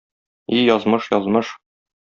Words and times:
И 0.59 0.63
язмыш, 0.63 1.11
язмыш! 1.19 1.55